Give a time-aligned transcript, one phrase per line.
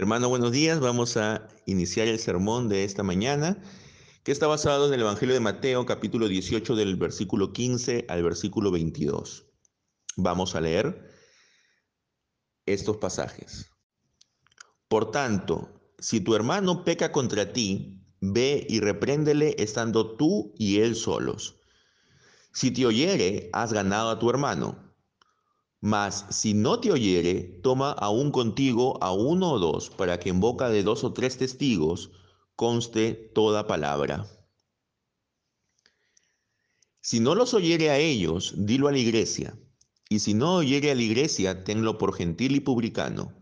[0.00, 0.78] Hermano, buenos días.
[0.78, 3.60] Vamos a iniciar el sermón de esta mañana,
[4.22, 8.70] que está basado en el Evangelio de Mateo, capítulo 18, del versículo 15 al versículo
[8.70, 9.46] 22.
[10.14, 11.10] Vamos a leer
[12.64, 13.72] estos pasajes.
[14.86, 15.68] Por tanto,
[15.98, 21.56] si tu hermano peca contra ti, ve y repréndele estando tú y él solos.
[22.52, 24.87] Si te oyere, has ganado a tu hermano.
[25.80, 30.40] Mas si no te oyere, toma aún contigo a uno o dos, para que en
[30.40, 32.10] boca de dos o tres testigos
[32.56, 34.26] conste toda palabra.
[37.00, 39.56] Si no los oyere a ellos, dilo a la iglesia.
[40.10, 43.38] Y si no oyere a la iglesia, tenlo por gentil y publicano.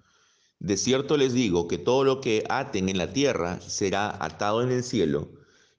[0.59, 4.71] De cierto les digo que todo lo que aten en la tierra será atado en
[4.71, 5.33] el cielo,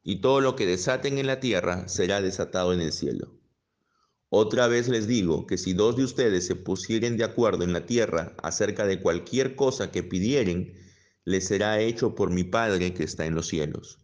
[0.03, 3.36] y todo lo que desaten en la tierra será desatado en el cielo.
[4.29, 7.85] Otra vez les digo que si dos de ustedes se pusieren de acuerdo en la
[7.85, 10.73] tierra acerca de cualquier cosa que pidieren,
[11.23, 13.99] les será hecho por mi Padre que está en los cielos.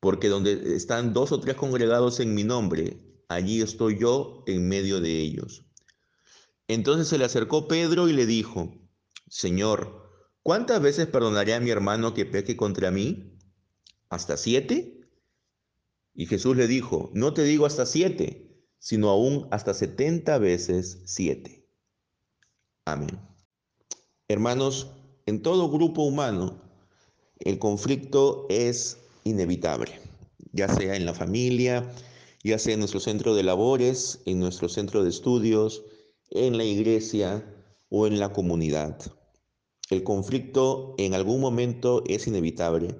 [0.00, 5.00] Porque donde están dos o tres congregados en mi nombre, allí estoy yo en medio
[5.00, 5.66] de ellos.
[6.66, 8.74] Entonces se le acercó Pedro y le dijo,
[9.28, 10.10] Señor,
[10.42, 13.38] ¿cuántas veces perdonaré a mi hermano que peque contra mí?
[14.08, 15.00] ¿Hasta siete?
[16.14, 18.43] Y Jesús le dijo, no te digo hasta siete
[18.84, 21.66] sino aún hasta 70 veces 7.
[22.84, 23.18] Amén.
[24.28, 24.90] Hermanos,
[25.24, 26.60] en todo grupo humano,
[27.38, 29.98] el conflicto es inevitable,
[30.52, 31.90] ya sea en la familia,
[32.42, 35.82] ya sea en nuestro centro de labores, en nuestro centro de estudios,
[36.28, 37.42] en la iglesia
[37.88, 38.98] o en la comunidad.
[39.88, 42.94] El conflicto en algún momento es inevitable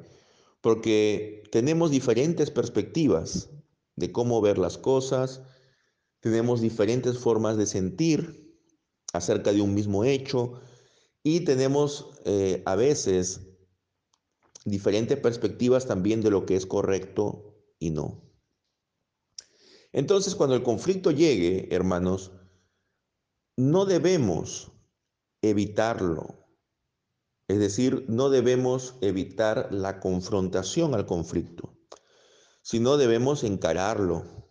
[0.63, 3.51] porque tenemos diferentes perspectivas
[3.97, 5.43] de cómo ver las cosas,
[6.25, 8.57] tenemos diferentes formas de sentir
[9.13, 10.55] acerca de un mismo hecho
[11.23, 13.43] y tenemos eh, a veces
[14.65, 18.23] diferentes perspectivas también de lo que es correcto y no.
[19.93, 22.33] Entonces, cuando el conflicto llegue, hermanos,
[23.59, 24.73] no debemos
[25.43, 26.49] evitarlo.
[27.49, 31.77] Es decir, no debemos evitar la confrontación al conflicto,
[32.63, 34.44] sino debemos encararlo,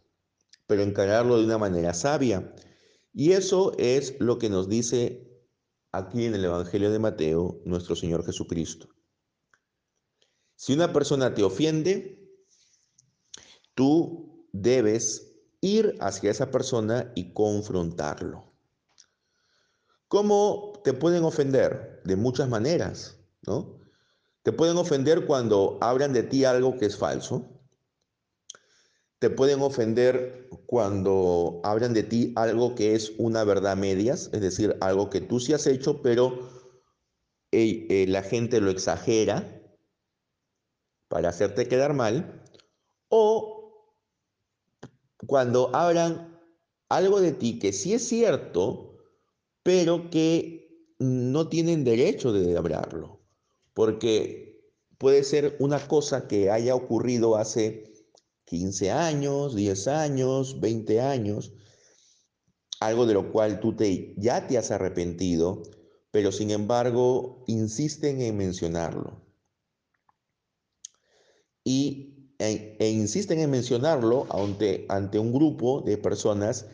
[0.74, 2.52] pero encararlo de una manera sabia.
[3.14, 5.32] Y eso es lo que nos dice
[5.92, 8.90] aquí en el Evangelio de Mateo nuestro Señor Jesucristo.
[10.56, 12.28] Si una persona te ofende,
[13.76, 18.52] tú debes ir hacia esa persona y confrontarlo.
[20.08, 22.02] ¿Cómo te pueden ofender?
[22.04, 23.78] De muchas maneras, ¿no?
[24.42, 27.53] Te pueden ofender cuando hablan de ti algo que es falso,
[29.24, 34.76] te pueden ofender cuando hablan de ti algo que es una verdad medias, es decir,
[34.82, 36.50] algo que tú sí has hecho, pero
[37.54, 39.64] eh, la gente lo exagera
[41.08, 42.44] para hacerte quedar mal,
[43.08, 43.96] o
[45.26, 46.38] cuando hablan
[46.90, 48.98] algo de ti que sí es cierto,
[49.64, 53.22] pero que no tienen derecho de hablarlo,
[53.74, 57.93] porque puede ser una cosa que haya ocurrido hace
[58.46, 61.54] 15 años, 10 años, 20 años,
[62.80, 65.64] algo de lo cual tú te, ya te has arrepentido,
[66.12, 69.22] pero sin embargo insisten en mencionarlo.
[71.64, 76.66] Y, e, e insisten en mencionarlo ante, ante un grupo de personas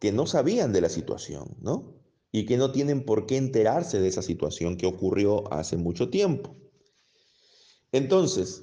[0.00, 1.96] que no sabían de la situación, ¿no?
[2.30, 6.54] Y que no tienen por qué enterarse de esa situación que ocurrió hace mucho tiempo.
[7.92, 8.62] Entonces,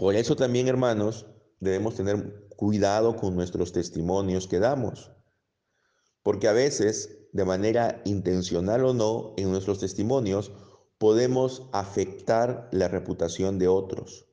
[0.00, 1.26] por eso también, hermanos,
[1.58, 5.12] debemos tener cuidado con nuestros testimonios que damos,
[6.22, 10.52] porque a veces, de manera intencional o no, en nuestros testimonios
[10.96, 14.26] podemos afectar la reputación de otros.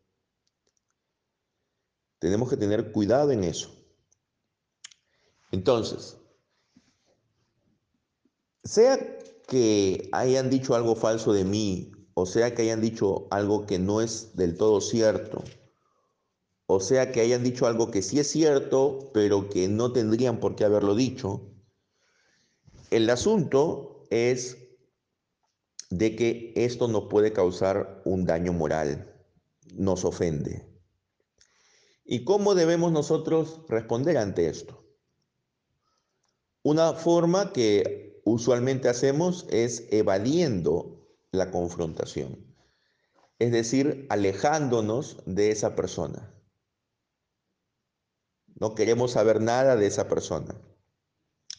[2.19, 3.75] Tenemos que tener cuidado en eso.
[5.51, 6.17] Entonces,
[8.63, 8.97] sea
[9.49, 14.01] que hayan dicho algo falso de mí, o sea que hayan dicho algo que no
[14.01, 15.43] es del todo cierto,
[16.65, 20.55] o sea que hayan dicho algo que sí es cierto, pero que no tendrían por
[20.55, 21.43] qué haberlo dicho.
[22.89, 24.57] El asunto es
[25.91, 29.13] de que esto no puede causar un daño moral,
[29.75, 30.65] nos ofende.
[32.03, 34.83] ¿Y cómo debemos nosotros responder ante esto?
[36.63, 40.96] Una forma que usualmente hacemos es evadiendo
[41.31, 42.55] la confrontación,
[43.39, 46.33] es decir, alejándonos de esa persona.
[48.59, 50.59] No queremos saber nada de esa persona.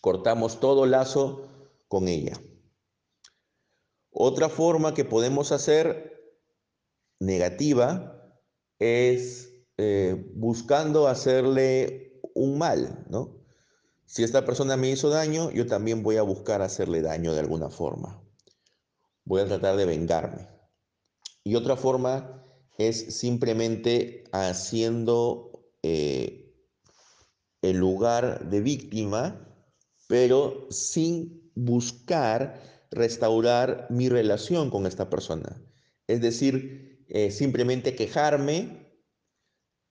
[0.00, 1.48] Cortamos todo lazo
[1.86, 2.40] con ella.
[4.10, 6.18] Otra forma que podemos hacer
[7.20, 8.32] negativa
[8.78, 13.38] es eh, buscando hacerle un mal, ¿no?
[14.06, 17.68] Si esta persona me hizo daño, yo también voy a buscar hacerle daño de alguna
[17.68, 18.22] forma.
[19.28, 20.48] Voy a tratar de vengarme.
[21.44, 22.42] Y otra forma
[22.78, 26.56] es simplemente haciendo eh,
[27.60, 29.46] el lugar de víctima,
[30.06, 32.58] pero sin buscar
[32.90, 35.62] restaurar mi relación con esta persona.
[36.06, 38.94] Es decir, eh, simplemente quejarme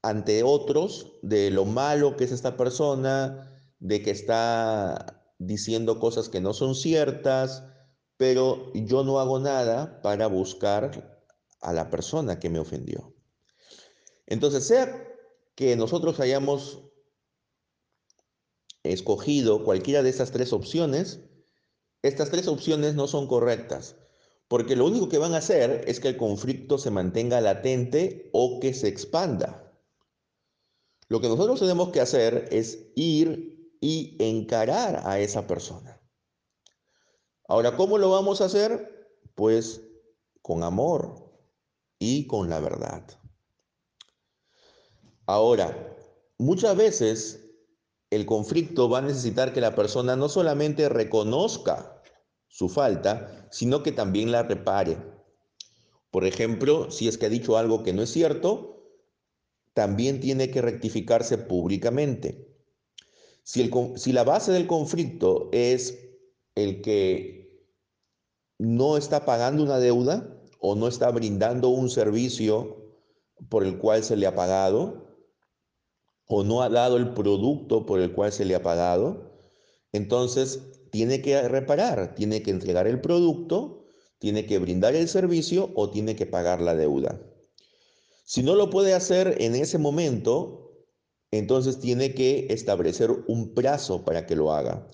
[0.01, 6.41] ante otros de lo malo que es esta persona, de que está diciendo cosas que
[6.41, 7.63] no son ciertas,
[8.17, 11.23] pero yo no hago nada para buscar
[11.61, 13.15] a la persona que me ofendió.
[14.25, 15.07] Entonces, sea
[15.55, 16.83] que nosotros hayamos
[18.83, 21.21] escogido cualquiera de estas tres opciones,
[22.01, 23.95] estas tres opciones no son correctas,
[24.47, 28.59] porque lo único que van a hacer es que el conflicto se mantenga latente o
[28.59, 29.73] que se expanda.
[31.09, 35.96] Lo que nosotros tenemos que hacer es ir y encarar a esa persona.
[37.47, 39.09] Ahora, ¿cómo lo vamos a hacer?
[39.33, 39.81] Pues
[40.41, 41.31] con amor
[41.97, 43.05] y con la verdad.
[45.25, 45.95] Ahora,
[46.37, 47.47] muchas veces
[48.09, 52.01] el conflicto va a necesitar que la persona no solamente reconozca
[52.47, 54.97] su falta, sino que también la repare.
[56.11, 58.91] Por ejemplo, si es que ha dicho algo que no es cierto,
[59.73, 62.47] también tiene que rectificarse públicamente.
[63.43, 66.06] Si, el, si la base del conflicto es
[66.57, 67.37] el que
[68.57, 72.97] no está pagando una deuda o no está brindando un servicio
[73.47, 75.05] por el cual se le ha pagado,
[76.25, 79.39] o no ha dado el producto por el cual se le ha pagado,
[79.93, 83.85] entonces tiene que reparar, tiene que entregar el producto,
[84.17, 87.21] tiene que brindar el servicio o tiene que pagar la deuda.
[88.25, 90.71] Si no lo puede hacer en ese momento,
[91.29, 94.87] entonces tiene que establecer un plazo para que lo haga,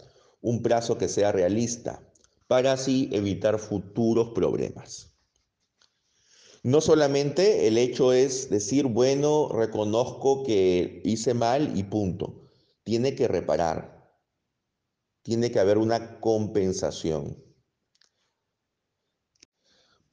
[0.44, 2.04] un plazo que sea realista,
[2.48, 5.16] para así evitar futuros problemas.
[6.62, 12.42] No solamente el hecho es decir, bueno, reconozco que hice mal y punto.
[12.84, 14.14] Tiene que reparar.
[15.24, 17.42] Tiene que haber una compensación.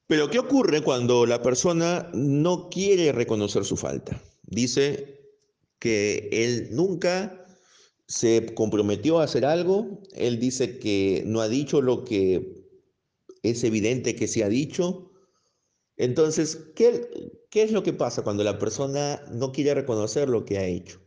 [0.06, 4.20] Pero ¿qué ocurre cuando la persona no quiere reconocer su falta?
[4.42, 5.20] Dice
[5.78, 7.39] que él nunca
[8.10, 12.66] se comprometió a hacer algo, él dice que no ha dicho lo que
[13.44, 15.12] es evidente que se ha dicho,
[15.96, 17.08] entonces, ¿qué,
[17.52, 21.00] es lo que pasa cuando la persona no quiere reconocer lo que ha hecho?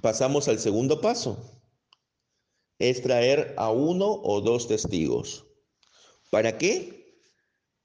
[0.00, 1.60] Pasamos al segundo paso.
[2.78, 5.44] Es traer a uno o dos testigos.
[6.30, 7.20] ¿Para qué?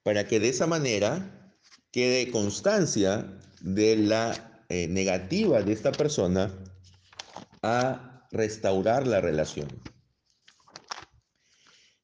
[0.04, 1.54] Para que de esa manera
[1.92, 6.69] quede constancia de la eh, negativa de esta persona
[7.62, 9.68] a restaurar la relación.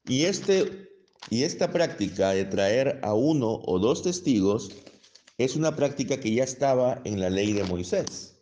[0.04, 0.86] Y este
[1.28, 4.70] y esta práctica de traer a uno o dos testigos
[5.38, 8.36] es una práctica que ya estaba en la ley de Moisés.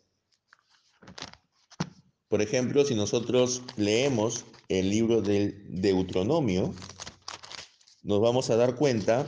[2.27, 6.73] Por ejemplo, si nosotros leemos el libro del Deuteronomio,
[8.03, 9.25] nos vamos a dar cuenta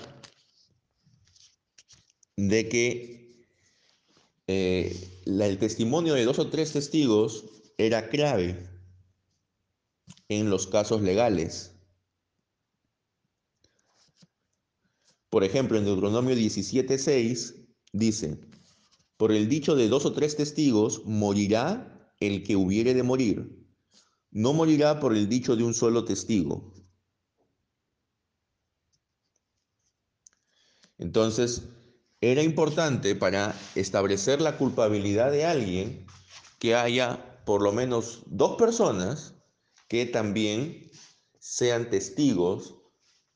[2.35, 3.45] de que
[4.45, 7.45] eh, el testimonio de dos o tres testigos
[7.77, 8.67] era clave
[10.29, 11.73] en los casos legales.
[15.29, 17.55] Por ejemplo, en Deuteronomio 17:6
[17.93, 18.39] dice,
[19.17, 23.65] por el dicho de dos o tres testigos morirá el que hubiere de morir.
[24.31, 26.73] No morirá por el dicho de un solo testigo.
[30.97, 31.63] Entonces,
[32.21, 36.07] era importante para establecer la culpabilidad de alguien
[36.59, 39.33] que haya por lo menos dos personas
[39.87, 40.91] que también
[41.39, 42.75] sean testigos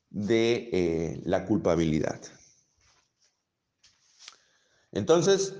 [0.09, 2.19] de eh, la culpabilidad.
[4.91, 5.53] Entonces,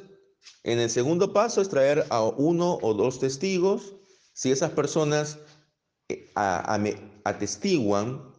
[0.63, 3.95] en el segundo paso es traer a uno o dos testigos.
[4.33, 5.39] Si esas personas
[6.09, 6.29] eh,
[7.23, 8.33] atestiguan,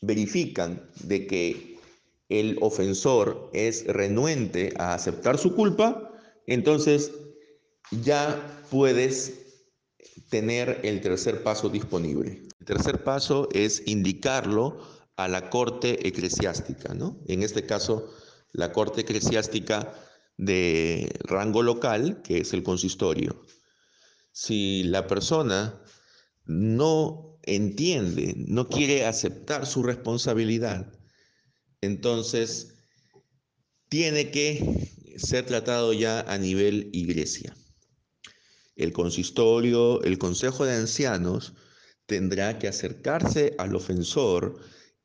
[0.00, 1.78] verifican de que
[2.30, 6.10] el ofensor es renuente a aceptar su culpa,
[6.46, 7.12] entonces
[7.90, 9.46] ya puedes
[10.28, 12.42] tener el tercer paso disponible.
[12.60, 14.80] El tercer paso es indicarlo
[15.16, 17.18] a la corte eclesiástica, ¿no?
[17.26, 18.12] En este caso,
[18.52, 19.94] la corte eclesiástica
[20.36, 23.42] de rango local, que es el consistorio.
[24.32, 25.80] Si la persona
[26.44, 30.92] no entiende, no quiere aceptar su responsabilidad,
[31.80, 32.74] entonces
[33.88, 37.56] tiene que ser tratado ya a nivel iglesia.
[38.76, 41.54] El consistorio, el consejo de ancianos,
[42.06, 44.60] tendrá que acercarse al ofensor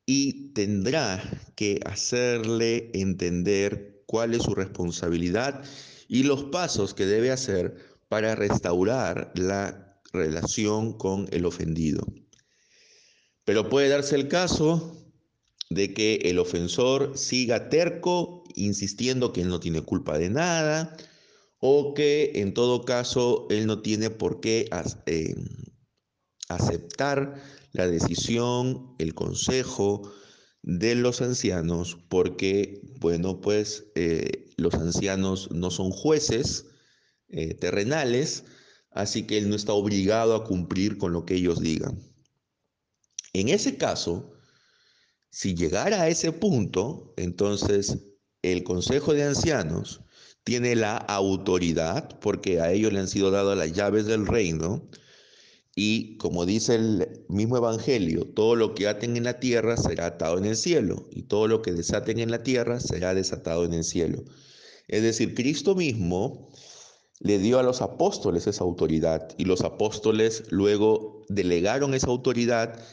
[0.06, 1.24] y tendrá
[1.56, 5.63] que hacerle entender cuál es su responsabilidad
[6.08, 7.78] y los pasos que debe hacer
[8.10, 12.06] para restaurar la relación con el ofendido.
[13.46, 14.98] Pero puede darse el caso
[15.70, 20.98] de que el ofensor siga terco, insistiendo que él no tiene culpa de nada,
[21.62, 24.68] o que en todo caso él no tiene por qué
[25.06, 25.36] eh,
[26.50, 27.41] aceptar
[27.72, 30.12] la decisión, el consejo
[30.63, 36.65] de los ancianos, porque, bueno, pues eh, los ancianos no son jueces
[37.30, 38.44] eh, terrenales,
[38.89, 42.00] así que él no está obligado a cumplir con lo que ellos digan.
[43.34, 44.34] En ese caso,
[45.30, 48.00] si llegara a ese punto, entonces
[48.41, 50.01] el Consejo de Ancianos
[50.43, 54.89] tiene la autoridad, porque a ellos le han sido dadas las llaves del reino,
[55.75, 60.38] y como dice el mismo Evangelio, todo lo que aten en la tierra será atado
[60.38, 63.83] en el cielo, y todo lo que desaten en la tierra será desatado en el
[63.83, 64.24] cielo.
[64.88, 66.50] Es decir, Cristo mismo
[67.19, 72.83] le dio a los apóstoles esa autoridad, y los apóstoles luego delegaron esa autoridad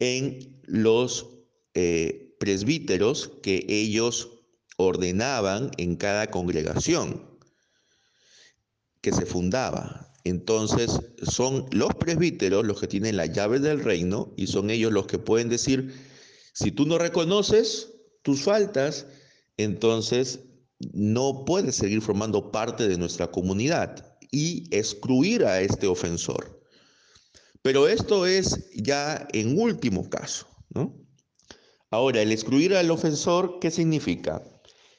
[0.00, 1.38] en los
[1.74, 4.37] eh, presbíteros que ellos
[4.78, 7.28] ordenaban en cada congregación
[9.00, 10.12] que se fundaba.
[10.24, 15.06] Entonces son los presbíteros los que tienen las llaves del reino y son ellos los
[15.06, 15.94] que pueden decir,
[16.52, 17.92] si tú no reconoces
[18.22, 19.06] tus faltas,
[19.56, 20.40] entonces
[20.92, 26.62] no puedes seguir formando parte de nuestra comunidad y excluir a este ofensor.
[27.62, 30.94] Pero esto es ya en último caso, ¿no?
[31.90, 34.42] Ahora, el excluir al ofensor, ¿qué significa?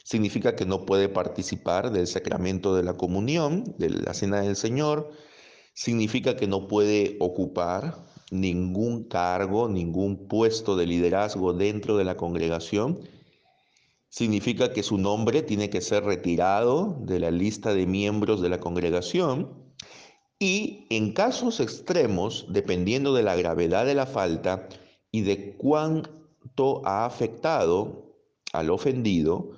[0.04, 5.12] Significa que no puede participar del sacramento de la comunión, de la cena del Señor.
[5.74, 13.00] Significa que no puede ocupar ningún cargo, ningún puesto de liderazgo dentro de la congregación.
[14.10, 18.60] Significa que su nombre tiene que ser retirado de la lista de miembros de la
[18.60, 19.72] congregación.
[20.40, 24.68] Y en casos extremos, dependiendo de la gravedad de la falta
[25.12, 26.04] y de cuán
[26.84, 28.16] ha afectado
[28.52, 29.52] al ofendido,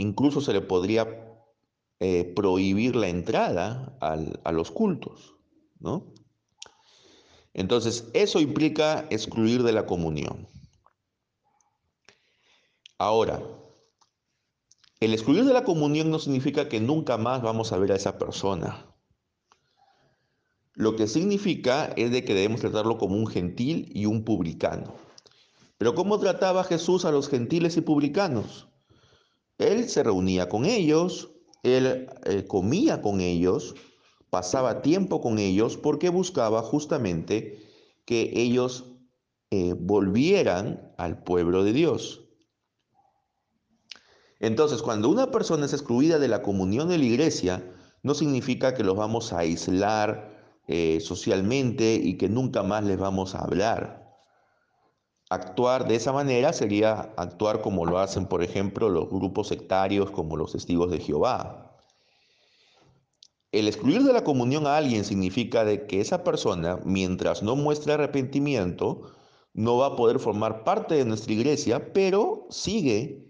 [0.00, 1.06] incluso se le podría
[2.00, 5.34] eh, prohibir la entrada a los cultos,
[5.78, 6.12] ¿no?
[7.52, 10.48] Entonces, eso implica excluir de la comunión.
[12.96, 13.42] Ahora,
[15.00, 18.18] el excluir de la comunión no significa que nunca más vamos a ver a esa
[18.18, 18.86] persona.
[20.74, 24.94] Lo que significa es de que debemos tratarlo como un gentil y un publicano.
[25.76, 28.69] Pero ¿cómo trataba Jesús a los gentiles y publicanos?
[29.60, 31.30] Él se reunía con ellos,
[31.62, 33.74] él eh, comía con ellos,
[34.30, 37.62] pasaba tiempo con ellos porque buscaba justamente
[38.06, 38.86] que ellos
[39.50, 42.24] eh, volvieran al pueblo de Dios.
[44.38, 47.62] Entonces, cuando una persona es excluida de la comunión de la iglesia,
[48.02, 53.34] no significa que los vamos a aislar eh, socialmente y que nunca más les vamos
[53.34, 54.09] a hablar.
[55.30, 60.36] Actuar de esa manera sería actuar como lo hacen, por ejemplo, los grupos sectarios como
[60.36, 61.78] los testigos de Jehová.
[63.52, 67.92] El excluir de la comunión a alguien significa de que esa persona, mientras no muestre
[67.92, 69.12] arrepentimiento,
[69.54, 73.24] no va a poder formar parte de nuestra iglesia, pero sigue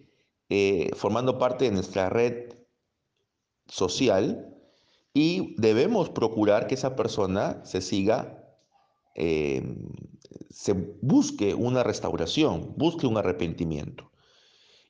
[0.48, 2.54] eh, formando parte de nuestra red
[3.66, 4.56] social
[5.12, 8.42] y debemos procurar que esa persona se siga
[9.14, 9.62] eh,
[10.50, 14.10] se busque una restauración, busque un arrepentimiento.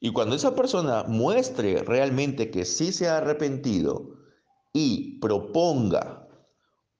[0.00, 4.16] Y cuando esa persona muestre realmente que sí se ha arrepentido
[4.72, 6.28] y proponga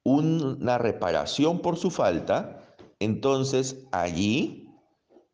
[0.05, 4.69] una reparación por su falta, entonces allí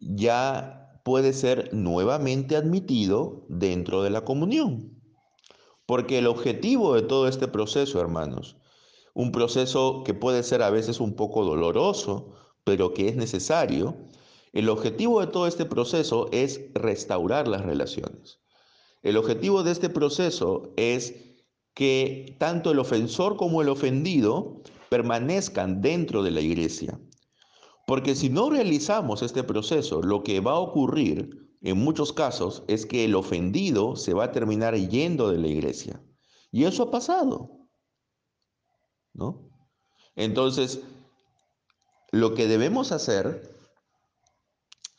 [0.01, 4.93] ya puede ser nuevamente admitido dentro de la comunión.
[5.87, 8.57] Porque el objetivo de todo este proceso, hermanos,
[9.15, 12.35] un proceso que puede ser a veces un poco doloroso,
[12.67, 13.97] pero que es necesario,
[14.53, 18.41] el objetivo de todo este proceso es restaurar las relaciones.
[19.05, 21.15] El objetivo de este proceso es
[21.75, 26.99] que tanto el ofensor como el ofendido permanezcan dentro de la iglesia.
[27.87, 32.85] Porque si no realizamos este proceso, lo que va a ocurrir en muchos casos es
[32.85, 36.03] que el ofendido se va a terminar yendo de la iglesia.
[36.51, 37.69] Y eso ha pasado.
[39.15, 39.49] ¿no?
[40.17, 40.81] Entonces,
[42.21, 43.55] lo que debemos hacer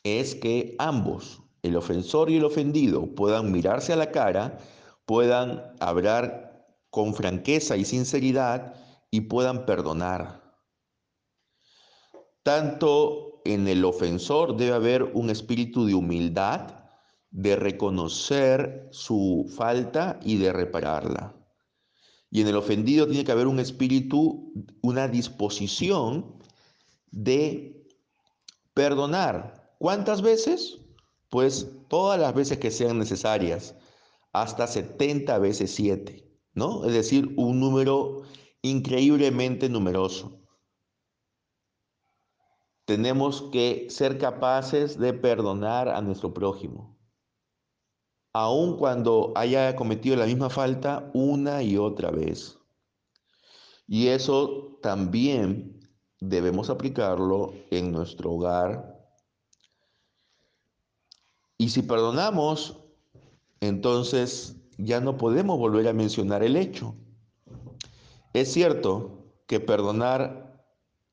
[0.03, 4.59] es que ambos, el ofensor y el ofendido puedan mirarse a la cara,
[5.05, 8.75] puedan hablar con franqueza y sinceridad
[9.09, 10.43] y puedan perdonar.
[12.43, 16.85] Tanto en el ofensor debe haber un espíritu de humildad,
[17.29, 21.35] de reconocer su falta y de repararla.
[22.29, 26.36] Y en el ofendido tiene que haber un espíritu, una disposición
[27.17, 27.83] de
[28.75, 29.73] perdonar.
[29.79, 30.79] ¿Cuántas veces?
[31.29, 33.75] Pues todas las veces que sean necesarias,
[34.33, 36.85] hasta 70 veces 7, ¿no?
[36.85, 38.21] Es decir, un número
[38.61, 40.39] increíblemente numeroso.
[42.85, 46.97] Tenemos que ser capaces de perdonar a nuestro prójimo,
[48.31, 52.59] aun cuando haya cometido la misma falta una y otra vez.
[53.87, 55.76] Y eso también
[56.19, 58.97] debemos aplicarlo en nuestro hogar.
[61.57, 62.77] Y si perdonamos,
[63.61, 66.95] entonces ya no podemos volver a mencionar el hecho.
[68.33, 70.63] Es cierto que perdonar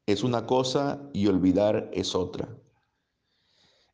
[0.07, 2.49] es una cosa y olvidar es otra.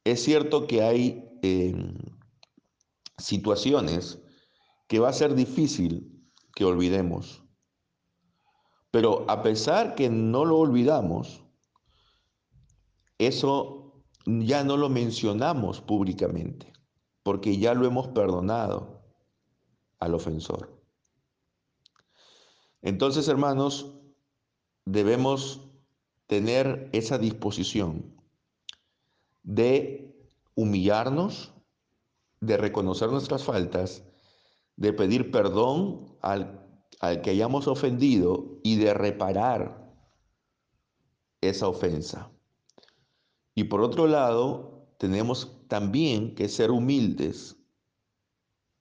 [0.05, 1.95] Es cierto que hay em,
[3.19, 4.19] situaciones
[4.89, 6.21] que va a ser difícil
[6.55, 7.40] que olvidemos.
[8.91, 11.43] Pero a pesar que no lo olvidamos,
[13.19, 16.73] eso ya no lo mencionamos públicamente,
[17.23, 19.03] porque ya lo hemos perdonado
[19.99, 20.81] al ofensor.
[22.83, 23.95] Entonces, hermanos,
[24.87, 25.61] debemos
[26.27, 28.15] tener esa disposición
[29.43, 30.15] de
[30.55, 31.53] humillarnos,
[32.41, 34.03] de reconocer nuestras faltas,
[34.77, 36.60] de pedir perdón al,
[37.01, 39.93] al, que hayamos ofendido y de reparar
[41.41, 42.31] esa ofensa.
[43.55, 47.57] Y por otro lado, tenemos también que ser humildes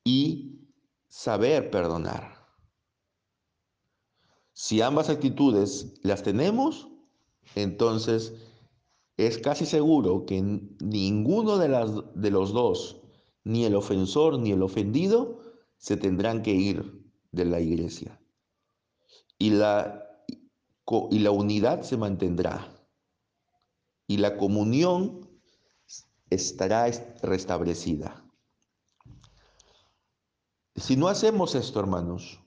[0.03, 0.67] y
[1.07, 2.39] saber perdonar.
[4.53, 6.89] Si ambas actitudes las tenemos,
[7.55, 8.33] entonces
[9.17, 13.01] es casi seguro que ninguno de, las, de los dos,
[13.43, 15.39] ni el ofensor ni el ofendido,
[15.77, 16.98] se tendrán que ir
[17.31, 18.19] de la iglesia.
[19.37, 20.05] Y la,
[21.11, 22.75] y la unidad se mantendrá.
[24.07, 25.29] Y la comunión
[26.29, 26.89] estará
[27.21, 28.25] restablecida.
[30.75, 32.39] Si no hacemos esto, hermanos,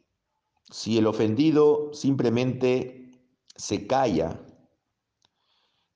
[0.71, 3.11] si el ofendido simplemente
[3.55, 4.41] se calla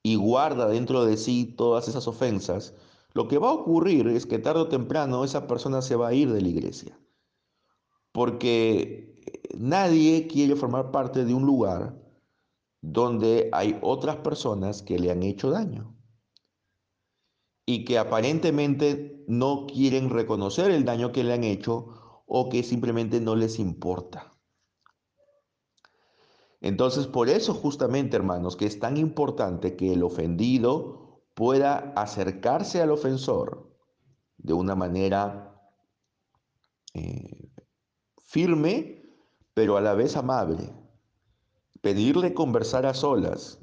[0.03, 2.75] y guarda dentro de sí todas esas ofensas,
[3.15, 6.15] lo que va a ocurrir es que tarde o temprano esa persona se va a
[6.15, 6.99] ir de la iglesia.
[8.17, 9.21] Porque
[9.59, 12.03] nadie quiere formar parte de un lugar
[12.81, 15.95] donde hay otras personas que le han hecho daño
[17.67, 23.21] y que aparentemente no quieren reconocer el daño que le han hecho o que simplemente
[23.21, 24.33] no les importa.
[26.63, 32.93] Entonces, por eso justamente, hermanos, que es tan importante que el ofendido pueda acercarse al
[32.93, 33.77] ofensor
[34.39, 35.61] de una manera
[36.95, 37.51] eh,
[38.37, 39.03] firme,
[39.55, 40.71] pero a la vez amable.
[41.81, 43.59] Pedirle conversar a solas.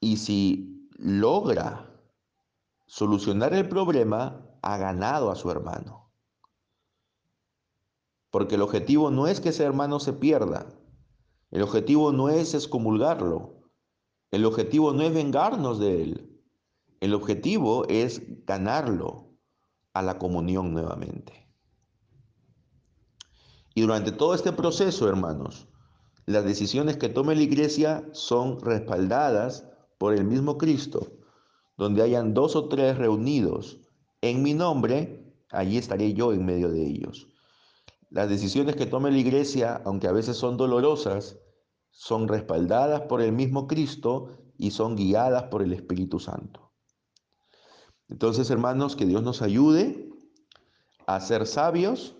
[0.00, 1.88] Y si logra
[2.86, 6.10] solucionar el problema, ha ganado a su hermano.
[8.32, 10.66] Porque el objetivo no es que ese hermano se pierda,
[11.52, 13.70] el objetivo no es excomulgarlo.
[14.32, 16.42] El objetivo no es vengarnos de él.
[16.98, 19.36] El objetivo es ganarlo
[19.92, 21.41] a la comunión nuevamente.
[23.74, 25.68] Y durante todo este proceso, hermanos,
[26.26, 29.66] las decisiones que tome la iglesia son respaldadas
[29.98, 31.12] por el mismo Cristo.
[31.76, 33.80] Donde hayan dos o tres reunidos
[34.20, 37.28] en mi nombre, allí estaré yo en medio de ellos.
[38.10, 41.38] Las decisiones que tome la iglesia, aunque a veces son dolorosas,
[41.90, 46.72] son respaldadas por el mismo Cristo y son guiadas por el Espíritu Santo.
[48.08, 50.10] Entonces, hermanos, que Dios nos ayude
[51.06, 52.14] a ser sabios,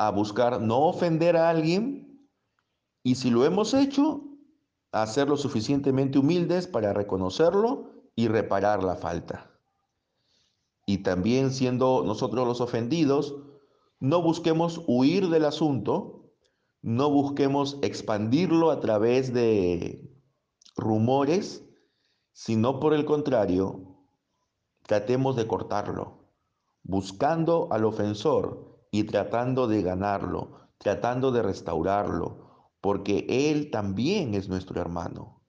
[0.00, 2.26] a buscar no ofender a alguien
[3.02, 4.22] y si lo hemos hecho,
[4.92, 9.50] a ser lo suficientemente humildes para reconocerlo y reparar la falta.
[10.86, 13.36] Y también siendo nosotros los ofendidos,
[13.98, 16.32] no busquemos huir del asunto,
[16.80, 20.18] no busquemos expandirlo a través de
[20.76, 21.62] rumores,
[22.32, 23.98] sino por el contrario,
[24.86, 26.24] tratemos de cortarlo,
[26.84, 34.80] buscando al ofensor y tratando de ganarlo, tratando de restaurarlo, porque él también es nuestro
[34.80, 35.40] hermano.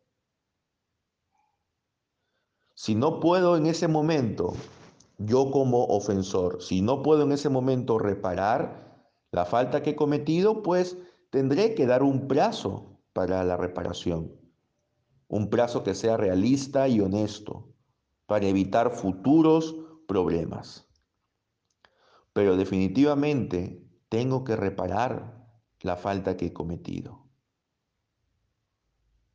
[2.75, 4.53] Si no puedo en ese momento
[5.17, 10.63] yo como ofensor, si no puedo en ese momento reparar la falta que he cometido,
[10.63, 10.97] pues
[11.29, 14.35] tendré que dar un plazo para la reparación.
[15.27, 17.71] Un plazo que sea realista y honesto
[18.25, 19.75] para evitar futuros
[20.07, 20.90] problemas.
[22.33, 25.47] Pero definitivamente tengo que reparar
[25.81, 27.27] la falta que he cometido.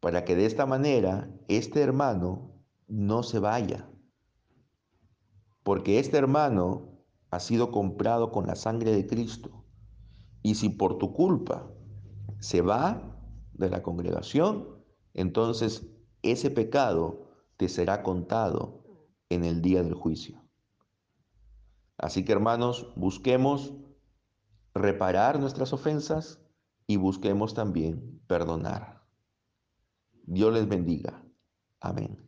[0.01, 3.89] Para que de esta manera este hermano no se vaya.
[5.63, 9.65] Porque este hermano ha sido comprado con la sangre de Cristo.
[10.43, 11.69] Y si por tu culpa
[12.39, 13.19] se va
[13.53, 14.69] de la congregación,
[15.15, 15.89] entonces
[16.23, 18.85] ese pecado te será contado
[19.29, 20.46] en el día del juicio.
[21.99, 23.73] Así que hermanos, busquemos
[24.75, 26.41] reparar nuestras ofensas
[26.87, 29.03] y busquemos también perdonar.
[30.25, 31.23] Dios les bendiga.
[31.81, 32.26] Amén.